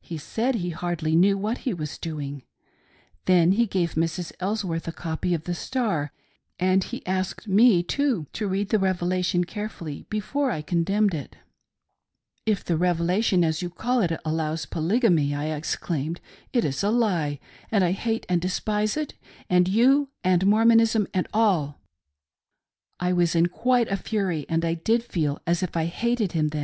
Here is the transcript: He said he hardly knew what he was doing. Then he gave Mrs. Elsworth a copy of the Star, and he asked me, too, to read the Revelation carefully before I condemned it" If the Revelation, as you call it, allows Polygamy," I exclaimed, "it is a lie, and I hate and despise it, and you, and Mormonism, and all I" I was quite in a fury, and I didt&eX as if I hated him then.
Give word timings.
He 0.00 0.18
said 0.18 0.56
he 0.56 0.70
hardly 0.70 1.14
knew 1.14 1.38
what 1.38 1.58
he 1.58 1.72
was 1.72 1.98
doing. 1.98 2.42
Then 3.26 3.52
he 3.52 3.64
gave 3.64 3.94
Mrs. 3.94 4.32
Elsworth 4.40 4.88
a 4.88 4.92
copy 4.92 5.34
of 5.34 5.44
the 5.44 5.54
Star, 5.54 6.12
and 6.58 6.82
he 6.82 7.06
asked 7.06 7.46
me, 7.46 7.84
too, 7.84 8.26
to 8.32 8.48
read 8.48 8.70
the 8.70 8.80
Revelation 8.80 9.44
carefully 9.44 10.04
before 10.10 10.50
I 10.50 10.62
condemned 10.62 11.14
it" 11.14 11.36
If 12.54 12.64
the 12.64 12.76
Revelation, 12.76 13.44
as 13.44 13.62
you 13.62 13.70
call 13.70 14.00
it, 14.00 14.10
allows 14.24 14.66
Polygamy," 14.66 15.32
I 15.32 15.54
exclaimed, 15.56 16.20
"it 16.52 16.64
is 16.64 16.82
a 16.82 16.90
lie, 16.90 17.38
and 17.70 17.84
I 17.84 17.92
hate 17.92 18.26
and 18.28 18.40
despise 18.40 18.96
it, 18.96 19.14
and 19.48 19.68
you, 19.68 20.08
and 20.24 20.44
Mormonism, 20.44 21.06
and 21.14 21.28
all 21.32 21.78
I" 22.98 23.10
I 23.10 23.12
was 23.12 23.36
quite 23.52 23.86
in 23.86 23.94
a 23.94 23.96
fury, 23.96 24.44
and 24.48 24.64
I 24.64 24.74
didt&eX 24.74 25.40
as 25.46 25.62
if 25.62 25.76
I 25.76 25.84
hated 25.84 26.32
him 26.32 26.48
then. 26.48 26.56